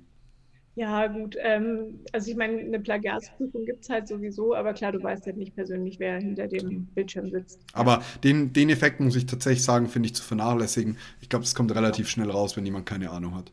[0.75, 1.35] Ja, gut.
[1.39, 5.37] Ähm, also ich meine, eine Plagiatsprüfung gibt es halt sowieso, aber klar, du weißt halt
[5.37, 7.59] nicht persönlich, wer hinter dem Bildschirm sitzt.
[7.73, 10.97] Aber den, den Effekt muss ich tatsächlich sagen, finde ich zu vernachlässigen.
[11.19, 13.51] Ich glaube, es kommt relativ schnell raus, wenn jemand keine Ahnung hat.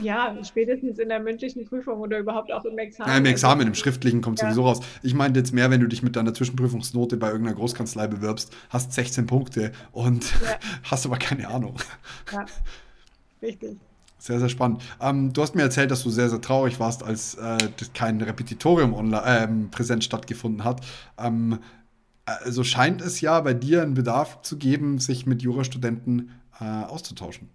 [0.00, 3.10] Ja, spätestens in der mündlichen Prüfung oder überhaupt auch im Examen.
[3.10, 4.46] Ja, im Examen, im schriftlichen kommt ja.
[4.46, 4.80] sowieso raus.
[5.02, 8.92] Ich meinte jetzt mehr, wenn du dich mit deiner Zwischenprüfungsnote bei irgendeiner Großkanzlei bewirbst, hast
[8.92, 10.58] 16 Punkte und ja.
[10.84, 11.76] hast aber keine Ahnung.
[12.32, 12.44] Ja,
[13.42, 13.76] richtig.
[14.24, 14.82] Sehr, sehr spannend.
[15.02, 17.58] Ähm, du hast mir erzählt, dass du sehr, sehr traurig warst, als äh,
[17.92, 20.80] kein Repetitorium online, äh, präsent stattgefunden hat.
[21.18, 21.58] Ähm,
[22.24, 27.50] also scheint es ja bei dir einen Bedarf zu geben, sich mit Jurastudenten äh, auszutauschen.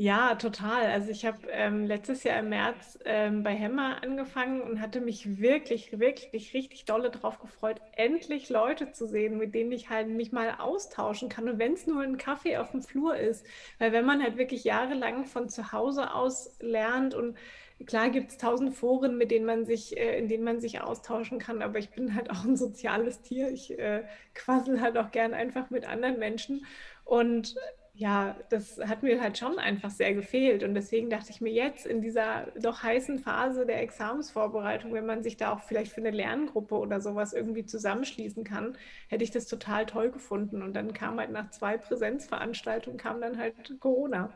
[0.00, 0.86] Ja, total.
[0.86, 5.40] Also ich habe ähm, letztes Jahr im März ähm, bei Hemmer angefangen und hatte mich
[5.40, 10.30] wirklich, wirklich richtig dolle drauf gefreut, endlich Leute zu sehen, mit denen ich halt mich
[10.30, 11.48] mal austauschen kann.
[11.48, 13.44] Und wenn es nur ein Kaffee auf dem Flur ist,
[13.80, 17.36] weil wenn man halt wirklich jahrelang von zu Hause aus lernt und
[17.84, 21.40] klar gibt es tausend Foren, mit denen man sich, äh, in denen man sich austauschen
[21.40, 23.50] kann, aber ich bin halt auch ein soziales Tier.
[23.50, 26.64] Ich äh, quassel halt auch gern einfach mit anderen Menschen.
[27.04, 27.56] Und
[27.98, 30.62] ja, das hat mir halt schon einfach sehr gefehlt.
[30.62, 35.24] Und deswegen dachte ich mir jetzt in dieser doch heißen Phase der Examensvorbereitung, wenn man
[35.24, 38.76] sich da auch vielleicht für eine Lerngruppe oder sowas irgendwie zusammenschließen kann,
[39.08, 40.62] hätte ich das total toll gefunden.
[40.62, 44.32] Und dann kam halt nach zwei Präsenzveranstaltungen, kam dann halt Corona.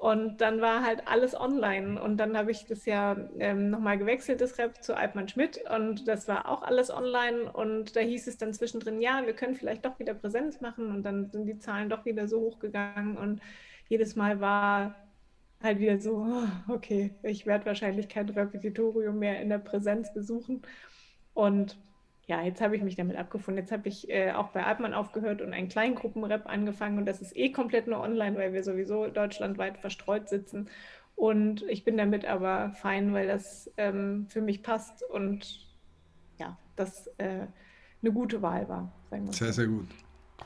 [0.00, 2.00] Und dann war halt alles online.
[2.00, 5.60] Und dann habe ich das ja ähm, nochmal gewechselt, das Rep zu Altmann Schmidt.
[5.70, 7.52] Und das war auch alles online.
[7.52, 10.90] Und da hieß es dann zwischendrin, ja, wir können vielleicht doch wieder Präsenz machen.
[10.90, 13.18] Und dann sind die Zahlen doch wieder so hochgegangen.
[13.18, 13.42] Und
[13.90, 14.94] jedes Mal war
[15.62, 20.62] halt wieder so, oh, okay, ich werde wahrscheinlich kein Repetitorium mehr in der Präsenz besuchen.
[21.34, 21.76] Und
[22.30, 23.60] ja, jetzt habe ich mich damit abgefunden.
[23.60, 26.96] Jetzt habe ich äh, auch bei Altmann aufgehört und einen Kleingruppenrep angefangen.
[26.96, 30.68] Und das ist eh komplett nur online, weil wir sowieso deutschlandweit verstreut sitzen.
[31.16, 35.66] Und ich bin damit aber fein, weil das ähm, für mich passt und
[36.38, 37.48] ja, das äh,
[38.00, 38.92] eine gute Wahl war.
[39.32, 39.88] sehr, sehr gut.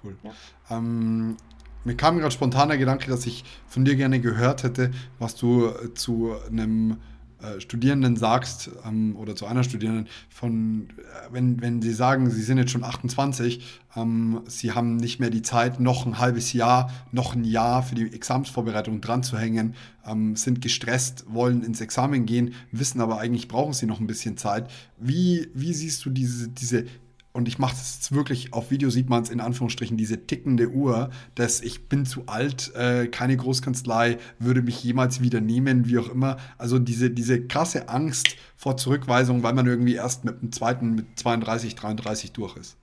[0.03, 0.17] Cool.
[0.23, 0.33] Ja.
[0.71, 1.37] Ähm,
[1.85, 5.69] mir kam gerade spontan der Gedanke, dass ich von dir gerne gehört hätte, was du
[5.95, 6.97] zu einem
[7.45, 12.43] äh, Studierenden sagst ähm, oder zu einer Studierenden, von, äh, wenn, wenn sie sagen, sie
[12.43, 16.91] sind jetzt schon 28, ähm, sie haben nicht mehr die Zeit, noch ein halbes Jahr,
[17.13, 19.75] noch ein Jahr für die Examensvorbereitung dran zu hängen,
[20.07, 24.37] ähm, sind gestresst, wollen ins Examen gehen, wissen aber eigentlich brauchen sie noch ein bisschen
[24.37, 24.71] Zeit.
[24.99, 26.87] Wie, wie siehst du diese, diese
[27.35, 31.11] und ich mache jetzt wirklich, auf Video sieht man es in Anführungsstrichen, diese tickende Uhr,
[31.35, 36.09] dass ich bin zu alt, äh, keine Großkanzlei, würde mich jemals wieder nehmen, wie auch
[36.09, 36.37] immer.
[36.59, 41.19] Also diese, diese krasse Angst vor Zurückweisung, weil man irgendwie erst mit dem zweiten, mit
[41.19, 42.77] 32, 33 durch ist.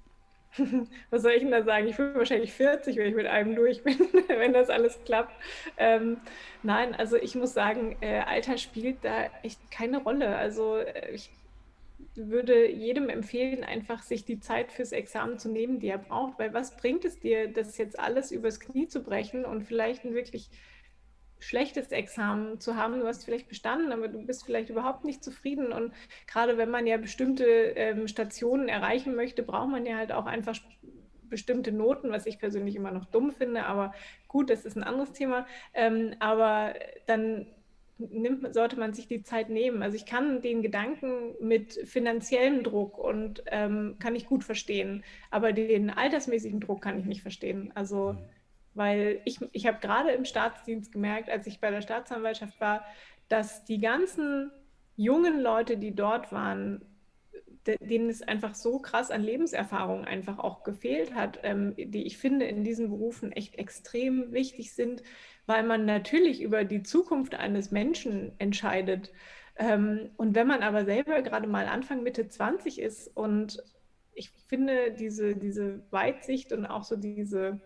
[1.12, 1.88] Was soll ich denn da sagen?
[1.88, 5.32] Ich bin wahrscheinlich 40, wenn ich mit einem durch bin, wenn das alles klappt.
[5.78, 6.18] Ähm,
[6.62, 10.36] nein, also ich muss sagen, äh, Alter spielt da echt keine Rolle.
[10.36, 11.30] Also äh, ich
[12.16, 16.54] würde jedem empfehlen, einfach sich die Zeit fürs Examen zu nehmen, die er braucht, weil
[16.54, 20.50] was bringt es dir, das jetzt alles übers Knie zu brechen und vielleicht ein wirklich
[21.42, 23.00] schlechtes Examen zu haben.
[23.00, 25.74] Du hast vielleicht bestanden, aber du bist vielleicht überhaupt nicht zufrieden.
[25.74, 25.92] Und
[26.28, 30.58] gerade wenn man ja bestimmte ähm, Stationen erreichen möchte, braucht man ja halt auch einfach
[31.24, 33.66] bestimmte Noten, was ich persönlich immer noch dumm finde.
[33.66, 33.94] Aber
[34.28, 35.48] gut, das ist ein anderes Thema.
[35.74, 36.76] Ähm, aber
[37.08, 37.48] dann
[38.10, 39.84] nimmt, sollte man sich die Zeit nehmen.
[39.84, 45.54] Also ich kann den Gedanken mit finanziellem Druck und ähm, kann ich gut verstehen, aber
[45.54, 47.72] den altersmäßigen Druck kann ich nicht verstehen.
[47.76, 48.18] Also mhm.
[48.74, 52.86] weil ich, ich habe gerade im Staatsdienst gemerkt, als ich bei der Staatsanwaltschaft war,
[53.30, 54.52] dass die ganzen
[54.96, 56.82] jungen Leute, die dort waren,
[57.68, 62.46] denen es einfach so krass an Lebenserfahrung einfach auch gefehlt hat, ähm, die ich finde
[62.46, 65.04] in diesen Berufen echt extrem wichtig sind,
[65.46, 69.12] weil man natürlich über die Zukunft eines Menschen entscheidet.
[69.58, 73.64] Ähm, und wenn man aber selber gerade mal Anfang, Mitte 20 ist und
[74.14, 77.60] ich finde diese, diese Weitsicht und auch so diese,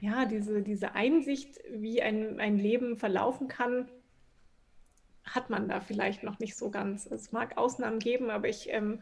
[0.00, 3.88] ja, diese, diese Einsicht, wie ein, ein Leben verlaufen kann,
[5.34, 7.06] hat man da vielleicht noch nicht so ganz.
[7.06, 9.00] Es mag Ausnahmen geben, aber ich ähm,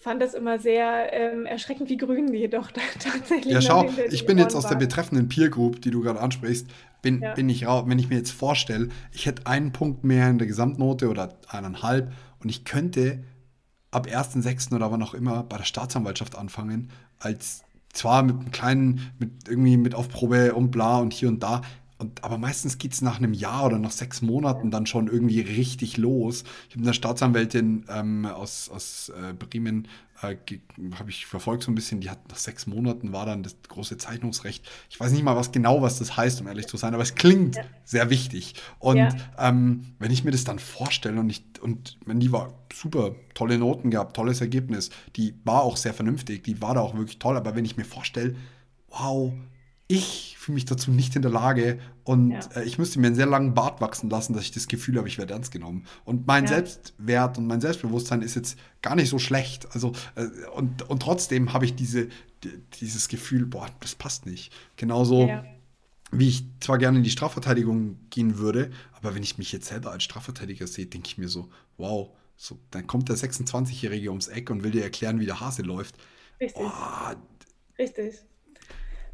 [0.00, 4.38] fand das immer sehr ähm, erschreckend, wie grün die doch tatsächlich Ja, schau, ich bin
[4.38, 6.66] jetzt aus der betreffenden Peer Group, die du gerade ansprichst,
[7.02, 7.34] bin, ja.
[7.34, 7.84] bin ich raus.
[7.86, 12.12] Wenn ich mir jetzt vorstelle, ich hätte einen Punkt mehr in der Gesamtnote oder eineinhalb
[12.40, 13.24] und ich könnte
[13.90, 14.74] ab 1.6.
[14.74, 19.76] oder wann auch immer bei der Staatsanwaltschaft anfangen, als zwar mit einem kleinen, mit irgendwie
[19.76, 21.62] mit Aufprobe und bla und hier und da,
[22.00, 25.40] und, aber meistens geht es nach einem Jahr oder nach sechs Monaten dann schon irgendwie
[25.40, 26.44] richtig los.
[26.68, 29.86] Ich habe eine Staatsanwältin ähm, aus, aus äh, Bremen,
[30.22, 30.36] äh,
[30.98, 33.98] habe ich verfolgt so ein bisschen, die hat nach sechs Monaten war dann das große
[33.98, 34.66] Zeichnungsrecht.
[34.88, 37.16] Ich weiß nicht mal was genau, was das heißt, um ehrlich zu sein, aber es
[37.16, 37.64] klingt ja.
[37.84, 38.54] sehr wichtig.
[38.78, 39.14] Und ja.
[39.38, 43.58] ähm, wenn ich mir das dann vorstelle und ich, und wenn die war super, tolle
[43.58, 47.36] Noten gehabt, tolles Ergebnis, die war auch sehr vernünftig, die war da auch wirklich toll,
[47.36, 48.36] aber wenn ich mir vorstelle,
[48.88, 49.34] wow,
[49.90, 52.40] ich fühle mich dazu nicht in der Lage und ja.
[52.54, 55.08] äh, ich müsste mir einen sehr langen Bart wachsen lassen, dass ich das Gefühl habe,
[55.08, 55.84] ich werde ernst genommen.
[56.04, 56.50] Und mein ja.
[56.50, 59.66] Selbstwert und mein Selbstbewusstsein ist jetzt gar nicht so schlecht.
[59.74, 62.06] Also, äh, und, und trotzdem habe ich diese,
[62.44, 64.52] die, dieses Gefühl, boah, das passt nicht.
[64.76, 65.26] Genauso.
[65.26, 65.44] Ja.
[66.12, 69.92] Wie ich zwar gerne in die Strafverteidigung gehen würde, aber wenn ich mich jetzt selber
[69.92, 71.48] als Strafverteidiger sehe, denke ich mir so,
[71.78, 75.62] wow, so, dann kommt der 26-Jährige ums Eck und will dir erklären, wie der Hase
[75.62, 75.96] läuft.
[76.40, 76.64] Richtig.
[76.64, 77.14] Oh,
[77.78, 78.14] Richtig.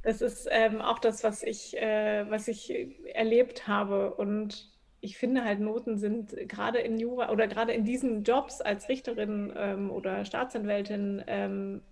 [0.07, 2.73] Das ist ähm, auch das, was ich, äh, was ich
[3.12, 4.14] erlebt habe.
[4.14, 8.88] Und ich finde halt, Noten sind gerade in Jura oder gerade in diesen Jobs als
[8.88, 11.83] Richterin ähm, oder Staatsanwältin ähm,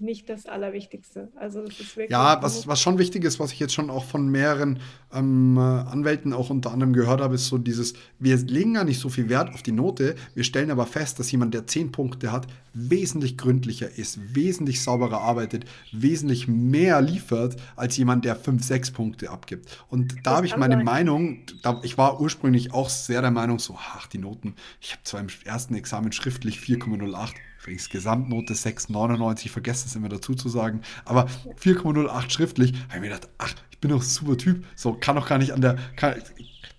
[0.00, 1.28] nicht das Allerwichtigste.
[1.36, 4.04] Also es ist wirklich ja, was, was schon wichtig ist, was ich jetzt schon auch
[4.04, 4.80] von mehreren
[5.12, 9.08] ähm, Anwälten auch unter anderem gehört habe, ist so dieses, wir legen gar nicht so
[9.08, 12.46] viel Wert auf die Note, wir stellen aber fest, dass jemand, der zehn Punkte hat,
[12.72, 19.30] wesentlich gründlicher ist, wesentlich sauberer arbeitet, wesentlich mehr liefert, als jemand, der fünf, sechs Punkte
[19.30, 19.84] abgibt.
[19.88, 20.84] Und da habe ich meine sein.
[20.84, 25.02] Meinung, da, ich war ursprünglich auch sehr der Meinung, so, ach, die Noten, ich habe
[25.04, 27.34] zwar im ersten Examen schriftlich 4,08,
[27.70, 30.80] Übrigens Gesamtnote 6,99, vergesst es immer dazu zu sagen.
[31.04, 31.28] Aber
[31.62, 34.64] 4,08 schriftlich, habe ich mir gedacht, ach, ich bin doch ein super Typ.
[34.74, 35.76] So, kann doch gar nicht an der.
[35.94, 36.20] Kann,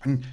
[0.04, 0.25] man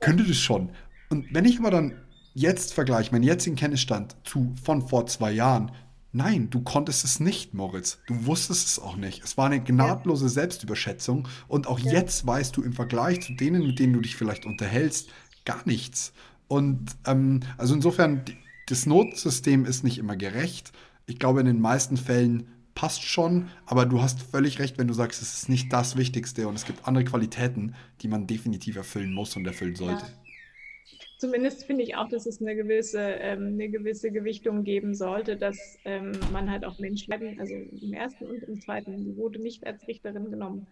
[0.00, 0.72] könnte das schon.
[1.08, 1.94] Und wenn ich aber dann
[2.34, 5.72] jetzt vergleiche, meinen jetzigen Kenntnisstand zu von vor zwei Jahren,
[6.16, 7.98] Nein, du konntest es nicht, Moritz.
[8.06, 9.24] Du wusstest es auch nicht.
[9.24, 11.26] Es war eine gnadenlose Selbstüberschätzung.
[11.48, 11.90] Und auch ja.
[11.90, 15.08] jetzt weißt du im Vergleich zu denen, mit denen du dich vielleicht unterhältst,
[15.44, 16.12] gar nichts.
[16.46, 18.22] Und ähm, also insofern,
[18.66, 20.72] das Notsystem ist nicht immer gerecht.
[21.06, 24.94] Ich glaube, in den meisten Fällen passt schon, aber du hast völlig recht, wenn du
[24.94, 29.12] sagst, es ist nicht das Wichtigste und es gibt andere Qualitäten, die man definitiv erfüllen
[29.12, 30.04] muss und erfüllen sollte.
[30.04, 30.98] Ja.
[31.18, 35.78] Zumindest finde ich auch, dass es eine gewisse, ähm, eine gewisse Gewichtung geben sollte, dass
[35.84, 40.30] ähm, man halt auch Menschen, also im ersten und im zweiten, wurde nicht als Richterin
[40.30, 40.66] genommen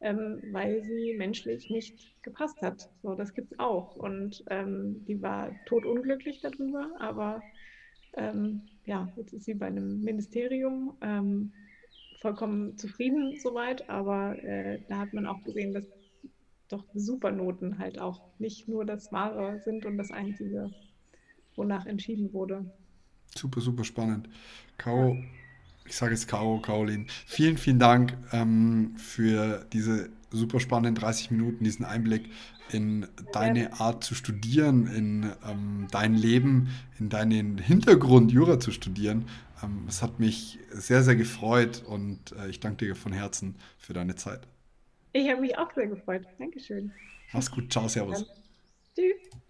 [0.00, 2.90] ähm, weil sie menschlich nicht gepasst hat.
[3.02, 3.96] So, das gibt es auch.
[3.96, 7.42] Und ähm, die war totunglücklich darüber, aber
[8.14, 11.52] ähm, ja, jetzt ist sie bei einem Ministerium ähm,
[12.20, 15.84] vollkommen zufrieden soweit, aber äh, da hat man auch gesehen, dass
[16.68, 20.72] doch Supernoten halt auch nicht nur das Wahre sind und das Einzige,
[21.54, 22.70] wonach entschieden wurde.
[23.36, 24.28] Super, super spannend.
[24.78, 25.16] Ja
[25.88, 31.64] ich sage jetzt Caro, Caroline, vielen, vielen Dank ähm, für diese super spannenden 30 Minuten,
[31.64, 32.30] diesen Einblick
[32.72, 36.68] in deine Art zu studieren, in ähm, dein Leben,
[36.98, 39.26] in deinen Hintergrund, Jura zu studieren.
[39.62, 43.92] Ähm, es hat mich sehr, sehr gefreut und äh, ich danke dir von Herzen für
[43.92, 44.40] deine Zeit.
[45.12, 46.26] Ich habe mich auch sehr gefreut.
[46.38, 46.92] Dankeschön.
[47.32, 47.72] Mach's gut.
[47.72, 48.26] Ciao, Servus.
[48.94, 49.42] Tschüss.